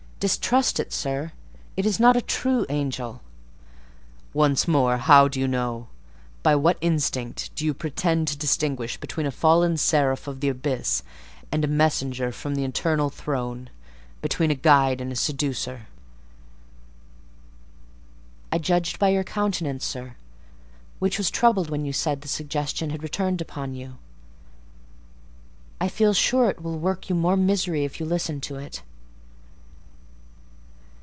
[0.21, 1.31] "Distrust it, sir;
[1.75, 3.23] it is not a true angel."
[4.35, 5.87] "Once more, how do you know?
[6.43, 11.01] By what instinct do you pretend to distinguish between a fallen seraph of the abyss
[11.51, 15.87] and a messenger from the eternal throne—between a guide and a seducer?"
[18.51, 20.17] "I judged by your countenance, sir,
[20.99, 23.97] which was troubled when you said the suggestion had returned upon you.
[25.79, 28.83] I feel sure it will work you more misery if you listen to it."